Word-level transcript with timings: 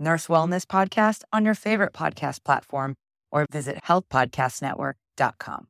Nurse 0.00 0.26
Wellness 0.26 0.64
Podcast 0.64 1.22
on 1.32 1.44
your 1.44 1.54
favorite 1.54 1.92
podcast 1.92 2.42
platform 2.42 2.96
or 3.30 3.46
visit 3.50 3.84
healthpodcastnetwork.com. 3.84 5.66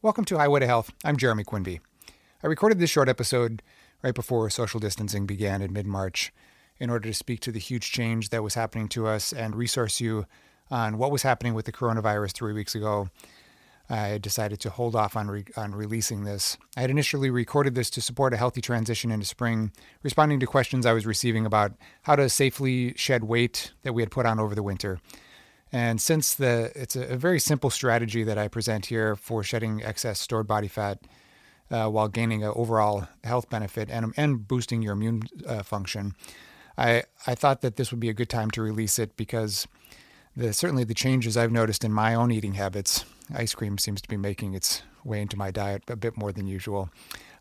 Welcome 0.00 0.24
to 0.24 0.38
Highway 0.38 0.60
to 0.60 0.66
Health. 0.66 0.90
I'm 1.04 1.16
Jeremy 1.16 1.44
Quinby. 1.44 1.80
I 2.42 2.46
recorded 2.46 2.78
this 2.78 2.88
short 2.88 3.08
episode 3.08 3.62
right 4.02 4.14
before 4.14 4.48
social 4.48 4.80
distancing 4.80 5.26
began 5.26 5.60
in 5.60 5.72
mid 5.72 5.86
March 5.86 6.32
in 6.78 6.88
order 6.88 7.08
to 7.08 7.14
speak 7.14 7.40
to 7.40 7.52
the 7.52 7.58
huge 7.58 7.90
change 7.92 8.30
that 8.30 8.42
was 8.42 8.54
happening 8.54 8.88
to 8.88 9.06
us 9.06 9.32
and 9.32 9.54
resource 9.54 10.00
you 10.00 10.24
on 10.70 10.98
what 10.98 11.10
was 11.10 11.22
happening 11.22 11.54
with 11.54 11.64
the 11.66 11.72
coronavirus 11.72 12.32
three 12.32 12.52
weeks 12.52 12.74
ago. 12.74 13.08
I 13.90 14.18
decided 14.18 14.60
to 14.60 14.70
hold 14.70 14.94
off 14.94 15.16
on, 15.16 15.28
re- 15.28 15.44
on 15.56 15.74
releasing 15.74 16.24
this. 16.24 16.58
I 16.76 16.82
had 16.82 16.90
initially 16.90 17.30
recorded 17.30 17.74
this 17.74 17.88
to 17.90 18.02
support 18.02 18.34
a 18.34 18.36
healthy 18.36 18.60
transition 18.60 19.10
into 19.10 19.24
spring, 19.24 19.72
responding 20.02 20.40
to 20.40 20.46
questions 20.46 20.84
I 20.84 20.92
was 20.92 21.06
receiving 21.06 21.46
about 21.46 21.72
how 22.02 22.16
to 22.16 22.28
safely 22.28 22.92
shed 22.96 23.24
weight 23.24 23.72
that 23.82 23.94
we 23.94 24.02
had 24.02 24.10
put 24.10 24.26
on 24.26 24.38
over 24.38 24.54
the 24.54 24.62
winter. 24.62 25.00
And 25.72 26.00
since 26.00 26.34
the 26.34 26.72
it's 26.74 26.96
a, 26.96 27.16
very 27.16 27.40
simple 27.40 27.70
strategy 27.70 28.24
that 28.24 28.38
I 28.38 28.48
present 28.48 28.86
here 28.86 29.16
for 29.16 29.42
shedding 29.42 29.82
excess 29.82 30.18
stored 30.18 30.46
body 30.46 30.68
fat 30.68 30.98
uh, 31.70 31.88
while 31.88 32.08
gaining 32.08 32.42
an 32.42 32.52
overall 32.54 33.06
health 33.22 33.50
benefit 33.50 33.90
and 33.90 34.14
and 34.16 34.48
boosting 34.48 34.80
your 34.80 34.94
immune 34.94 35.24
uh, 35.46 35.62
function, 35.62 36.14
I 36.78 37.04
I 37.26 37.34
thought 37.34 37.60
that 37.60 37.76
this 37.76 37.90
would 37.90 38.00
be 38.00 38.08
a 38.08 38.14
good 38.14 38.30
time 38.30 38.50
to 38.52 38.62
release 38.62 38.98
it 38.98 39.14
because 39.16 39.68
the 40.34 40.54
certainly 40.54 40.84
the 40.84 40.94
changes 40.94 41.36
I've 41.36 41.52
noticed 41.52 41.84
in 41.84 41.92
my 41.92 42.14
own 42.14 42.30
eating 42.30 42.54
habits. 42.54 43.04
Ice 43.34 43.54
cream 43.54 43.78
seems 43.78 44.00
to 44.00 44.08
be 44.08 44.16
making 44.16 44.54
its 44.54 44.82
way 45.04 45.20
into 45.20 45.36
my 45.36 45.50
diet 45.50 45.84
a 45.88 45.96
bit 45.96 46.16
more 46.16 46.32
than 46.32 46.46
usual. 46.46 46.90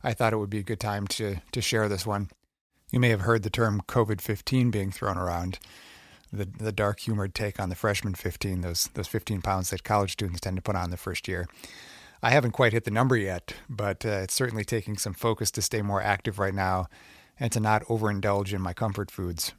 I 0.03 0.13
thought 0.13 0.33
it 0.33 0.37
would 0.37 0.49
be 0.49 0.59
a 0.59 0.63
good 0.63 0.79
time 0.79 1.07
to 1.07 1.37
to 1.51 1.61
share 1.61 1.89
this 1.89 2.05
one. 2.05 2.29
You 2.91 2.99
may 2.99 3.09
have 3.09 3.21
heard 3.21 3.43
the 3.43 3.49
term 3.49 3.81
COVID 3.87 4.21
15 4.21 4.71
being 4.71 4.91
thrown 4.91 5.17
around 5.17 5.59
the 6.31 6.45
the 6.45 6.71
dark 6.71 6.99
humored 7.01 7.33
take 7.33 7.59
on 7.59 7.69
the 7.69 7.75
freshman 7.75 8.15
15, 8.15 8.61
those 8.61 8.89
those 8.93 9.07
15 9.07 9.41
pounds 9.41 9.69
that 9.69 9.83
college 9.83 10.13
students 10.13 10.41
tend 10.41 10.57
to 10.57 10.61
put 10.61 10.75
on 10.75 10.89
the 10.89 10.97
first 10.97 11.27
year. 11.27 11.47
I 12.21 12.31
haven't 12.31 12.51
quite 12.51 12.73
hit 12.73 12.83
the 12.83 12.91
number 12.91 13.15
yet, 13.15 13.53
but 13.69 14.05
uh, 14.05 14.09
it's 14.23 14.33
certainly 14.33 14.65
taking 14.65 14.97
some 14.97 15.13
focus 15.13 15.51
to 15.51 15.61
stay 15.61 15.81
more 15.81 16.01
active 16.01 16.39
right 16.39 16.53
now 16.53 16.87
and 17.39 17.51
to 17.51 17.59
not 17.59 17.83
overindulge 17.85 18.53
in 18.53 18.61
my 18.61 18.73
comfort 18.73 19.11
foods. 19.11 19.53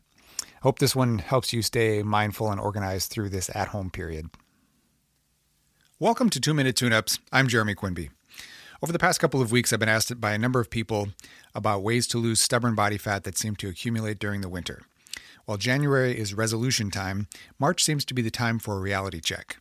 Hope 0.63 0.81
this 0.81 0.97
one 0.97 1.19
helps 1.19 1.53
you 1.53 1.63
stay 1.63 2.03
mindful 2.03 2.51
and 2.51 2.61
organized 2.61 3.11
through 3.11 3.29
this 3.29 3.49
at 3.55 3.69
home 3.69 3.91
period. 3.91 4.29
Welcome 6.01 6.31
to 6.31 6.41
2 6.41 6.55
Minute 6.55 6.77
Tune 6.77 6.93
Ups. 6.93 7.19
I'm 7.33 7.49
Jeremy 7.49 7.75
Quinby. 7.75 8.11
Over 8.81 8.93
the 8.93 9.01
past 9.01 9.19
couple 9.19 9.43
of 9.43 9.51
weeks, 9.51 9.73
I've 9.73 9.81
been 9.81 9.89
asked 9.89 10.21
by 10.21 10.31
a 10.31 10.39
number 10.39 10.61
of 10.61 10.71
people 10.71 11.09
about 11.57 11.83
ways 11.83 12.07
to 12.07 12.19
lose 12.19 12.41
stubborn 12.41 12.77
body 12.77 12.97
fat 12.97 13.25
that 13.25 13.37
seem 13.37 13.57
to 13.57 13.69
accumulate 13.69 14.21
during 14.21 14.41
the 14.41 14.49
winter. 14.49 14.83
While 15.45 15.59
January 15.59 16.17
is 16.17 16.35
resolution 16.35 16.93
time, 16.93 17.27
March 17.59 17.83
seems 17.83 18.05
to 18.05 18.15
be 18.15 18.23
the 18.23 18.31
time 18.31 18.61
for 18.61 18.77
a 18.77 18.81
reality 18.81 19.21
check. 19.21 19.57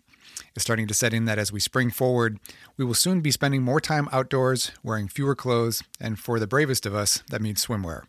It's 0.53 0.61
starting 0.61 0.85
to 0.85 0.93
set 0.93 1.11
in 1.11 1.25
that 1.25 1.39
as 1.39 1.51
we 1.51 1.59
spring 1.59 1.89
forward, 1.89 2.37
we 2.77 2.85
will 2.85 2.93
soon 2.93 3.21
be 3.21 3.31
spending 3.31 3.63
more 3.63 3.81
time 3.81 4.07
outdoors, 4.11 4.71
wearing 4.83 5.07
fewer 5.07 5.33
clothes, 5.33 5.81
and 5.99 6.19
for 6.19 6.39
the 6.39 6.45
bravest 6.45 6.85
of 6.85 6.93
us, 6.93 7.23
that 7.31 7.41
means 7.41 7.65
swimwear. 7.65 8.03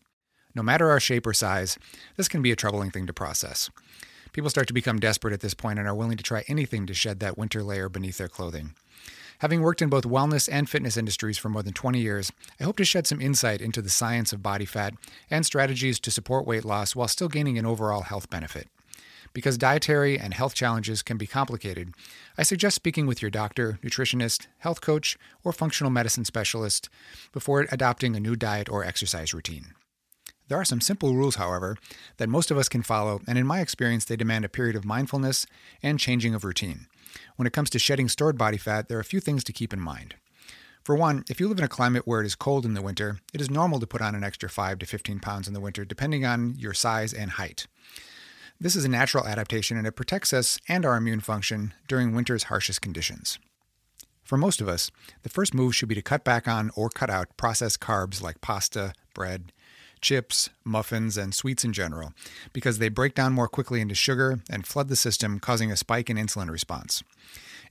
No 0.55 0.63
matter 0.63 0.91
our 0.91 1.01
shape 1.01 1.27
or 1.27 1.33
size, 1.33 1.79
this 2.19 2.29
can 2.29 2.43
be 2.43 2.53
a 2.53 2.57
troubling 2.57 2.91
thing 2.91 3.07
to 3.07 3.15
process. 3.15 3.71
People 4.33 4.51
start 4.51 4.67
to 4.69 4.75
become 4.75 4.99
desperate 4.99 5.35
at 5.35 5.41
this 5.41 5.55
point 5.55 5.79
and 5.79 5.89
are 5.89 5.95
willing 5.95 6.17
to 6.17 6.23
try 6.23 6.45
anything 6.49 6.87
to 6.87 6.95
shed 6.95 7.21
that 7.21 7.39
winter 7.39 7.63
layer 7.63 7.89
beneath 7.89 8.19
their 8.19 8.29
clothing. 8.29 8.75
Having 9.41 9.63
worked 9.63 9.83
in 9.83 9.89
both 9.89 10.05
wellness 10.05 10.49
and 10.51 10.69
fitness 10.69 10.97
industries 10.97 11.39
for 11.39 11.49
more 11.49 11.63
than 11.63 11.73
20 11.73 12.01
years, 12.01 12.33
I 12.61 12.65
hope 12.65 12.77
to 12.79 12.85
shed 12.85 13.07
some 13.07 13.21
insight 13.21 13.61
into 13.61 13.81
the 13.81 13.89
science 13.89 14.33
of 14.33 14.43
body 14.43 14.65
fat 14.65 14.95
and 15.31 15.47
strategies 15.47 16.01
to 16.01 16.11
support 16.11 16.47
weight 16.47 16.65
loss 16.65 16.97
while 16.97 17.07
still 17.07 17.29
gaining 17.29 17.57
an 17.57 17.67
overall 17.67 18.03
health 18.03 18.29
benefit. 18.29 18.69
Because 19.33 19.59
dietary 19.59 20.19
and 20.19 20.35
health 20.35 20.55
challenges 20.55 21.03
can 21.03 21.19
be 21.19 21.27
complicated, 21.27 21.95
I 22.37 22.43
suggest 22.43 22.75
speaking 22.75 23.07
with 23.07 23.23
your 23.23 23.31
doctor, 23.31 23.79
nutritionist, 23.83 24.49
health 24.59 24.81
coach, 24.81 25.17
or 25.45 25.53
functional 25.53 25.91
medicine 25.91 26.25
specialist 26.25 26.89
before 27.33 27.67
adopting 27.71 28.17
a 28.17 28.21
new 28.21 28.35
diet 28.35 28.69
or 28.69 28.85
exercise 28.85 29.33
routine. 29.33 29.75
There 30.49 30.59
are 30.59 30.65
some 30.65 30.81
simple 30.81 31.15
rules, 31.15 31.37
however, 31.37 31.77
that 32.17 32.29
most 32.29 32.51
of 32.51 32.59
us 32.59 32.69
can 32.69 32.83
follow, 32.83 33.21
and 33.27 33.39
in 33.39 33.47
my 33.47 33.61
experience, 33.61 34.05
they 34.05 34.17
demand 34.17 34.45
a 34.45 34.49
period 34.49 34.77
of 34.77 34.85
mindfulness 34.85 35.47
and 35.83 36.01
changing 36.01 36.35
of 36.35 36.45
routine. 36.45 36.87
When 37.37 37.47
it 37.47 37.53
comes 37.53 37.71
to 37.71 37.79
shedding 37.79 38.09
stored 38.09 38.39
body 38.39 38.57
fat, 38.57 38.89
there 38.89 38.99
are 38.99 39.03
a 39.03 39.05
few 39.05 39.21
things 39.21 39.45
to 39.45 39.53
keep 39.53 39.73
in 39.73 39.81
mind. 39.81 40.15
For 40.83 40.97
one, 40.97 41.25
if 41.29 41.39
you 41.39 41.49
live 41.49 41.59
in 41.59 41.65
a 41.65 41.69
climate 41.69 42.07
where 42.07 42.23
it 42.23 42.27
is 42.27 42.35
cold 42.35 42.65
in 42.65 42.73
the 42.73 42.81
winter, 42.81 43.19
it 43.35 43.43
is 43.43 43.51
normal 43.51 43.79
to 43.79 43.87
put 43.87 44.01
on 44.01 44.15
an 44.15 44.25
extra 44.25 44.49
5 44.49 44.79
to 44.79 44.87
15 44.87 45.21
pounds 45.21 45.47
in 45.47 45.53
the 45.53 45.61
winter, 45.61 45.85
depending 45.85 46.25
on 46.25 46.55
your 46.57 46.73
size 46.73 47.13
and 47.13 47.33
height. 47.33 47.67
This 48.59 48.75
is 48.75 48.87
a 48.87 48.89
natural 48.89 49.27
adaptation 49.27 49.77
and 49.77 49.87
it 49.87 49.97
protects 49.97 50.33
us 50.33 50.59
and 50.67 50.87
our 50.87 50.97
immune 50.97 51.21
function 51.21 51.75
during 51.89 52.15
winter's 52.15 52.45
harshest 52.45 52.81
conditions. 52.81 53.39
For 54.25 54.37
most 54.37 54.61
of 54.61 54.69
us, 54.69 54.91
the 55.23 55.29
first 55.29 55.55
move 55.55 55.77
should 55.77 55.89
be 55.89 55.95
to 55.95 56.03
cut 56.03 56.25
back 56.25 56.49
on 56.49 56.71
or 56.75 56.89
cut 56.89 57.09
out 57.09 57.37
processed 57.37 57.81
carbs 57.81 58.21
like 58.21 58.41
pasta, 58.41 58.95
bread, 59.15 59.53
chips, 60.01 60.51
muffins, 60.65 61.17
and 61.17 61.35
sweets 61.35 61.65
in 61.65 61.73
general, 61.73 62.13
because 62.53 62.79
they 62.79 62.89
break 62.89 63.15
down 63.15 63.33
more 63.33 63.49
quickly 63.49 63.81
into 63.81 63.95
sugar 63.95 64.41
and 64.51 64.67
flood 64.67 64.89
the 64.89 64.97
system, 64.97 65.39
causing 65.41 65.71
a 65.71 65.77
spike 65.77 66.09
in 66.09 66.17
insulin 66.17 66.51
response. 66.51 67.03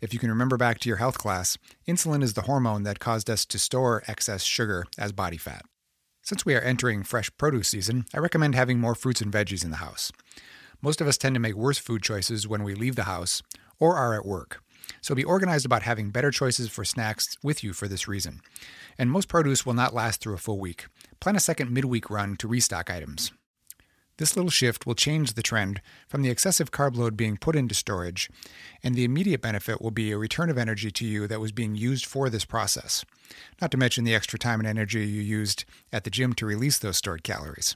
If 0.01 0.13
you 0.13 0.19
can 0.19 0.29
remember 0.29 0.57
back 0.57 0.79
to 0.79 0.89
your 0.89 0.97
health 0.97 1.17
class, 1.17 1.57
insulin 1.87 2.21
is 2.21 2.33
the 2.33 2.43
hormone 2.43 2.83
that 2.83 2.99
caused 2.99 3.29
us 3.29 3.45
to 3.45 3.59
store 3.59 4.03
excess 4.07 4.43
sugar 4.43 4.85
as 4.97 5.11
body 5.11 5.37
fat. 5.37 5.63
Since 6.21 6.45
we 6.45 6.55
are 6.55 6.61
entering 6.61 7.03
fresh 7.03 7.31
produce 7.37 7.69
season, 7.69 8.05
I 8.13 8.19
recommend 8.19 8.53
having 8.53 8.79
more 8.79 8.95
fruits 8.95 9.21
and 9.21 9.31
veggies 9.31 9.63
in 9.63 9.71
the 9.71 9.77
house. 9.77 10.11
Most 10.81 11.01
of 11.01 11.07
us 11.07 11.17
tend 11.17 11.35
to 11.35 11.39
make 11.39 11.55
worse 11.55 11.77
food 11.77 12.03
choices 12.03 12.47
when 12.47 12.63
we 12.63 12.75
leave 12.75 12.95
the 12.95 13.03
house 13.03 13.41
or 13.79 13.95
are 13.95 14.13
at 14.13 14.25
work. 14.25 14.61
So 15.01 15.15
be 15.15 15.23
organized 15.23 15.65
about 15.65 15.83
having 15.83 16.09
better 16.09 16.31
choices 16.31 16.69
for 16.69 16.85
snacks 16.85 17.37
with 17.43 17.63
you 17.63 17.73
for 17.73 17.87
this 17.87 18.07
reason. 18.07 18.41
And 18.97 19.11
most 19.11 19.27
produce 19.27 19.65
will 19.65 19.73
not 19.73 19.93
last 19.93 20.21
through 20.21 20.35
a 20.35 20.39
full 20.39 20.59
week. 20.59 20.87
Plan 21.19 21.35
a 21.35 21.39
second 21.39 21.71
midweek 21.71 22.09
run 22.09 22.35
to 22.37 22.47
restock 22.47 22.89
items. 22.89 23.31
This 24.17 24.35
little 24.35 24.49
shift 24.49 24.87
will 24.87 24.95
change 24.95 25.33
the 25.33 25.43
trend 25.43 25.79
from 26.07 26.23
the 26.23 26.31
excessive 26.31 26.71
carb 26.71 26.97
load 26.97 27.15
being 27.15 27.37
put 27.37 27.55
into 27.55 27.75
storage, 27.75 28.31
and 28.81 28.95
the 28.95 29.03
immediate 29.03 29.41
benefit 29.41 29.79
will 29.79 29.91
be 29.91 30.11
a 30.11 30.17
return 30.17 30.49
of 30.49 30.57
energy 30.57 30.89
to 30.89 31.05
you 31.05 31.27
that 31.27 31.39
was 31.39 31.51
being 31.51 31.75
used 31.75 32.05
for 32.05 32.27
this 32.29 32.43
process. 32.43 33.05
Not 33.61 33.69
to 33.71 33.77
mention 33.77 34.05
the 34.05 34.15
extra 34.15 34.39
time 34.39 34.59
and 34.59 34.67
energy 34.67 35.05
you 35.05 35.21
used 35.21 35.65
at 35.93 36.03
the 36.03 36.09
gym 36.09 36.33
to 36.33 36.47
release 36.47 36.79
those 36.79 36.97
stored 36.97 37.23
calories. 37.23 37.75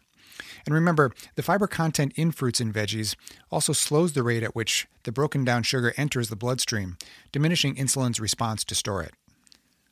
And 0.66 0.76
remember, 0.76 1.12
the 1.36 1.44
fiber 1.44 1.68
content 1.68 2.14
in 2.16 2.32
fruits 2.32 2.60
and 2.60 2.74
veggies 2.74 3.16
also 3.50 3.74
slows 3.74 4.14
the 4.14 4.24
rate 4.24 4.44
at 4.44 4.56
which 4.56 4.88
the 5.04 5.12
broken 5.12 5.44
down 5.44 5.64
sugar 5.64 5.94
enters 5.98 6.30
the 6.30 6.36
bloodstream, 6.36 6.98
diminishing 7.32 7.76
insulin's 7.76 8.20
response 8.20 8.64
to 8.66 8.76
store 8.76 9.02
it. 9.02 9.14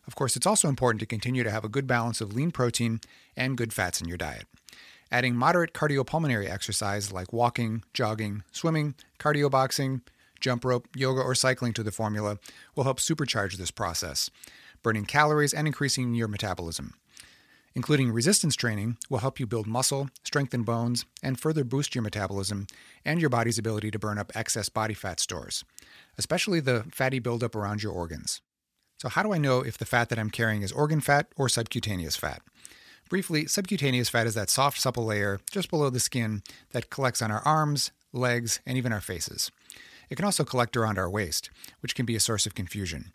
Of 0.08 0.16
course, 0.16 0.36
it's 0.36 0.48
also 0.48 0.70
important 0.70 1.00
to 1.02 1.06
continue 1.06 1.44
to 1.44 1.52
have 1.52 1.64
a 1.64 1.70
good 1.70 1.86
balance 1.86 2.20
of 2.20 2.34
lean 2.34 2.52
protein 2.52 3.00
and 3.38 3.58
good 3.58 3.74
fats 3.74 4.02
in 4.02 4.08
your 4.08 4.18
diet. 4.18 4.46
Adding 5.12 5.36
moderate 5.36 5.74
cardiopulmonary 5.74 6.50
exercise 6.50 7.12
like 7.12 7.34
walking, 7.34 7.84
jogging, 7.94 8.44
swimming, 8.52 8.96
cardio 9.20 9.50
boxing, 9.50 10.02
jump 10.40 10.66
rope, 10.66 10.88
yoga, 10.96 11.22
or 11.22 11.36
cycling 11.36 11.74
to 11.74 11.84
the 11.84 11.92
formula 11.92 12.38
will 12.76 12.86
help 12.86 13.00
supercharge 13.00 13.58
this 13.58 13.72
process, 13.72 14.30
burning 14.82 15.06
calories 15.06 15.54
and 15.54 15.68
increasing 15.68 16.14
your 16.14 16.28
metabolism. 16.28 16.94
Including 17.76 18.12
resistance 18.12 18.56
training 18.56 18.98
will 19.10 19.20
help 19.20 19.40
you 19.40 19.46
build 19.46 19.68
muscle, 19.68 20.10
strengthen 20.24 20.64
bones, 20.64 21.06
and 21.22 21.40
further 21.40 21.64
boost 21.64 21.94
your 21.94 22.02
metabolism 22.02 22.68
and 23.06 23.22
your 23.22 23.30
body's 23.30 23.58
ability 23.58 23.92
to 23.92 24.00
burn 24.00 24.18
up 24.18 24.32
excess 24.36 24.70
body 24.70 24.94
fat 24.94 25.20
stores, 25.20 25.64
especially 26.18 26.60
the 26.60 26.86
fatty 26.92 27.20
buildup 27.20 27.56
around 27.56 27.84
your 27.84 27.94
organs. 27.94 28.42
So, 28.98 29.08
how 29.08 29.24
do 29.24 29.32
I 29.32 29.38
know 29.38 29.62
if 29.62 29.78
the 29.78 29.86
fat 29.86 30.10
that 30.10 30.20
I'm 30.20 30.30
carrying 30.30 30.62
is 30.62 30.72
organ 30.72 31.00
fat 31.00 31.28
or 31.38 31.48
subcutaneous 31.48 32.16
fat? 32.16 32.42
Briefly, 33.10 33.48
subcutaneous 33.48 34.10
fat 34.10 34.28
is 34.28 34.36
that 34.36 34.50
soft, 34.50 34.80
supple 34.80 35.06
layer 35.06 35.40
just 35.50 35.70
below 35.70 35.90
the 35.90 36.00
skin 36.00 36.44
that 36.72 36.90
collects 36.90 37.22
on 37.22 37.32
our 37.32 37.42
arms, 37.42 37.92
legs, 38.12 38.60
and 38.66 38.78
even 38.78 38.92
our 38.92 39.02
faces. 39.02 39.52
It 40.10 40.16
can 40.16 40.26
also 40.26 40.44
collect 40.44 40.76
around 40.76 40.98
our 40.98 41.10
waist, 41.10 41.50
which 41.82 41.96
can 41.96 42.06
be 42.06 42.16
a 42.16 42.20
source 42.20 42.46
of 42.46 42.56
confusion. 42.56 43.12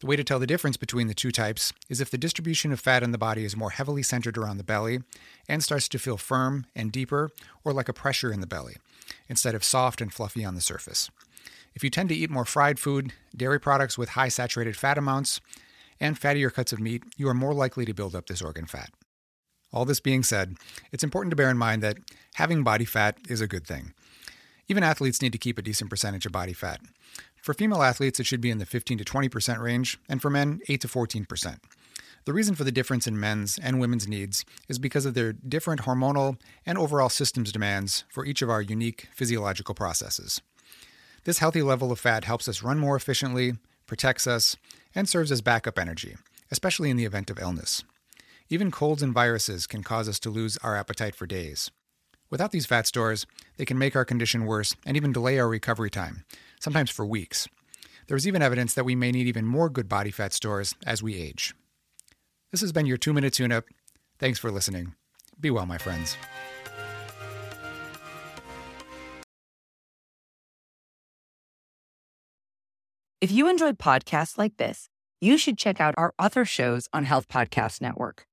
The 0.00 0.06
way 0.06 0.16
to 0.16 0.24
tell 0.24 0.38
the 0.38 0.46
difference 0.46 0.76
between 0.76 1.06
the 1.06 1.14
two 1.14 1.30
types 1.30 1.72
is 1.88 2.00
if 2.00 2.10
the 2.10 2.18
distribution 2.18 2.70
of 2.70 2.80
fat 2.80 3.02
in 3.02 3.12
the 3.12 3.18
body 3.18 3.44
is 3.44 3.56
more 3.56 3.70
heavily 3.70 4.02
centered 4.02 4.36
around 4.36 4.58
the 4.58 4.64
belly 4.64 5.00
and 5.48 5.62
starts 5.62 5.88
to 5.88 5.98
feel 5.98 6.18
firm 6.18 6.66
and 6.74 6.92
deeper 6.92 7.30
or 7.64 7.72
like 7.72 7.88
a 7.88 7.94
pressure 7.94 8.30
in 8.30 8.40
the 8.40 8.46
belly, 8.46 8.76
instead 9.28 9.54
of 9.54 9.64
soft 9.64 10.02
and 10.02 10.12
fluffy 10.12 10.44
on 10.44 10.54
the 10.54 10.60
surface. 10.60 11.10
If 11.74 11.82
you 11.82 11.90
tend 11.90 12.10
to 12.10 12.14
eat 12.14 12.30
more 12.30 12.44
fried 12.44 12.78
food, 12.78 13.12
dairy 13.34 13.58
products 13.58 13.96
with 13.96 14.10
high 14.10 14.28
saturated 14.28 14.76
fat 14.76 14.98
amounts, 14.98 15.40
and 15.98 16.20
fattier 16.20 16.52
cuts 16.52 16.72
of 16.72 16.80
meat, 16.80 17.02
you 17.16 17.28
are 17.28 17.34
more 17.34 17.54
likely 17.54 17.86
to 17.86 17.94
build 17.94 18.14
up 18.14 18.26
this 18.26 18.42
organ 18.42 18.66
fat. 18.66 18.90
All 19.72 19.84
this 19.84 20.00
being 20.00 20.22
said, 20.22 20.56
it's 20.92 21.04
important 21.04 21.30
to 21.30 21.36
bear 21.36 21.50
in 21.50 21.58
mind 21.58 21.82
that 21.82 21.98
having 22.34 22.62
body 22.62 22.84
fat 22.84 23.16
is 23.28 23.40
a 23.40 23.46
good 23.46 23.66
thing. 23.66 23.94
Even 24.68 24.82
athletes 24.82 25.22
need 25.22 25.32
to 25.32 25.38
keep 25.38 25.58
a 25.58 25.62
decent 25.62 25.90
percentage 25.90 26.26
of 26.26 26.32
body 26.32 26.52
fat. 26.52 26.80
For 27.46 27.54
female 27.54 27.84
athletes, 27.84 28.18
it 28.18 28.26
should 28.26 28.40
be 28.40 28.50
in 28.50 28.58
the 28.58 28.66
15 28.66 28.98
to 28.98 29.04
20% 29.04 29.60
range, 29.60 30.00
and 30.08 30.20
for 30.20 30.28
men, 30.28 30.58
8 30.68 30.80
to 30.80 30.88
14%. 30.88 31.58
The 32.24 32.32
reason 32.32 32.56
for 32.56 32.64
the 32.64 32.72
difference 32.72 33.06
in 33.06 33.20
men's 33.20 33.56
and 33.56 33.78
women's 33.78 34.08
needs 34.08 34.44
is 34.66 34.80
because 34.80 35.06
of 35.06 35.14
their 35.14 35.32
different 35.32 35.82
hormonal 35.82 36.40
and 36.66 36.76
overall 36.76 37.08
systems 37.08 37.52
demands 37.52 38.02
for 38.08 38.24
each 38.24 38.42
of 38.42 38.50
our 38.50 38.60
unique 38.60 39.06
physiological 39.14 39.76
processes. 39.76 40.40
This 41.22 41.38
healthy 41.38 41.62
level 41.62 41.92
of 41.92 42.00
fat 42.00 42.24
helps 42.24 42.48
us 42.48 42.64
run 42.64 42.80
more 42.80 42.96
efficiently, 42.96 43.52
protects 43.86 44.26
us, 44.26 44.56
and 44.92 45.08
serves 45.08 45.30
as 45.30 45.40
backup 45.40 45.78
energy, 45.78 46.16
especially 46.50 46.90
in 46.90 46.96
the 46.96 47.04
event 47.04 47.30
of 47.30 47.38
illness. 47.38 47.84
Even 48.50 48.72
colds 48.72 49.04
and 49.04 49.14
viruses 49.14 49.68
can 49.68 49.84
cause 49.84 50.08
us 50.08 50.18
to 50.18 50.30
lose 50.30 50.58
our 50.64 50.74
appetite 50.74 51.14
for 51.14 51.28
days. 51.28 51.70
Without 52.28 52.50
these 52.50 52.66
fat 52.66 52.88
stores, 52.88 53.24
they 53.56 53.64
can 53.64 53.78
make 53.78 53.94
our 53.94 54.04
condition 54.04 54.46
worse 54.46 54.74
and 54.84 54.96
even 54.96 55.12
delay 55.12 55.38
our 55.38 55.48
recovery 55.48 55.90
time, 55.90 56.24
sometimes 56.60 56.90
for 56.90 57.06
weeks. 57.06 57.48
There 58.06 58.16
is 58.16 58.26
even 58.26 58.42
evidence 58.42 58.74
that 58.74 58.84
we 58.84 58.94
may 58.94 59.10
need 59.10 59.26
even 59.26 59.46
more 59.46 59.68
good 59.68 59.88
body 59.88 60.10
fat 60.10 60.32
stores 60.32 60.74
as 60.86 61.02
we 61.02 61.16
age. 61.16 61.54
This 62.52 62.60
has 62.60 62.72
been 62.72 62.86
your 62.86 62.96
two 62.96 63.12
minute 63.12 63.32
tune 63.32 63.52
up. 63.52 63.64
Thanks 64.18 64.38
for 64.38 64.50
listening. 64.50 64.94
Be 65.38 65.50
well, 65.50 65.66
my 65.66 65.78
friends. 65.78 66.16
If 73.20 73.32
you 73.32 73.48
enjoyed 73.48 73.78
podcasts 73.78 74.38
like 74.38 74.56
this, 74.56 74.88
you 75.20 75.38
should 75.38 75.58
check 75.58 75.80
out 75.80 75.94
our 75.96 76.14
other 76.18 76.44
shows 76.44 76.88
on 76.92 77.04
Health 77.04 77.28
Podcast 77.28 77.80
Network. 77.80 78.26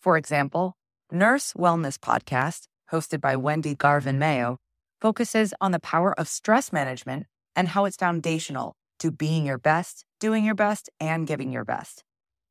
For 0.00 0.16
example, 0.16 0.76
Nurse 1.10 1.54
Wellness 1.54 1.98
Podcast, 1.98 2.68
hosted 2.92 3.20
by 3.20 3.34
Wendy 3.36 3.74
Garvin 3.74 4.18
Mayo, 4.18 4.58
focuses 5.00 5.54
on 5.60 5.72
the 5.72 5.80
power 5.80 6.12
of 6.20 6.28
stress 6.28 6.72
management 6.72 7.26
and 7.58 7.66
how 7.68 7.84
it's 7.84 7.96
foundational 7.96 8.76
to 9.00 9.10
being 9.10 9.44
your 9.44 9.58
best, 9.58 10.04
doing 10.20 10.44
your 10.44 10.54
best, 10.54 10.88
and 11.00 11.26
giving 11.26 11.50
your 11.52 11.64
best. 11.64 12.04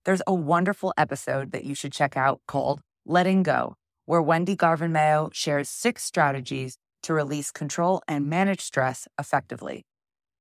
There's 0.04 0.21
a 0.27 0.33
wonderful 0.33 0.94
episode 0.98 1.51
that 1.54 1.63
you 1.63 1.74
should 1.75 1.94
check 1.94 2.18
out 2.18 2.42
called 2.45 2.81
Letting 3.06 3.42
Go, 3.44 3.75
where 4.06 4.21
Wendy 4.21 4.56
Garvin 4.56 4.92
Mayo 4.92 5.30
shares 5.31 5.69
six 5.69 6.04
strategies 6.04 6.77
to 7.04 7.13
release 7.13 7.51
control 7.51 8.01
and 8.06 8.27
manage 8.27 8.59
stress 8.59 9.07
effectively. 9.18 9.86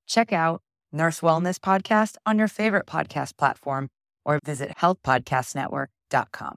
Check 0.08 0.32
out 0.32 0.62
Nurse 0.92 1.20
Wellness 1.20 1.58
Podcast 1.58 2.16
on 2.26 2.38
your 2.38 2.48
favorite 2.48 2.86
podcast 2.86 3.36
platform 3.36 3.88
or 4.24 4.40
visit 4.44 4.72
healthpodcastnetwork.com. 4.78 6.54